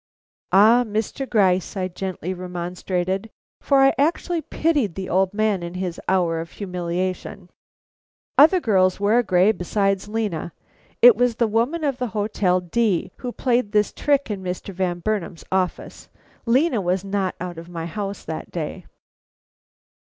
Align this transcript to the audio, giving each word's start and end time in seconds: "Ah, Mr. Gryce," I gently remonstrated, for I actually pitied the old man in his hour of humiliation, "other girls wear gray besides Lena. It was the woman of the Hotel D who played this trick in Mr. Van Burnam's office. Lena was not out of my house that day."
"Ah, 0.51 0.83
Mr. 0.83 1.29
Gryce," 1.29 1.77
I 1.77 1.87
gently 1.87 2.33
remonstrated, 2.33 3.29
for 3.59 3.81
I 3.81 3.93
actually 3.99 4.41
pitied 4.41 4.95
the 4.95 5.07
old 5.07 5.31
man 5.31 5.61
in 5.61 5.75
his 5.75 6.01
hour 6.07 6.39
of 6.39 6.53
humiliation, 6.53 7.51
"other 8.35 8.59
girls 8.59 8.99
wear 8.99 9.21
gray 9.21 9.51
besides 9.51 10.07
Lena. 10.07 10.53
It 11.03 11.15
was 11.15 11.35
the 11.35 11.45
woman 11.45 11.83
of 11.83 11.99
the 11.99 12.07
Hotel 12.17 12.59
D 12.61 13.11
who 13.17 13.31
played 13.31 13.73
this 13.73 13.93
trick 13.93 14.31
in 14.31 14.41
Mr. 14.41 14.73
Van 14.73 15.01
Burnam's 15.01 15.45
office. 15.51 16.09
Lena 16.47 16.81
was 16.81 17.03
not 17.05 17.35
out 17.39 17.59
of 17.59 17.69
my 17.69 17.85
house 17.85 18.25
that 18.25 18.49
day." 18.49 18.87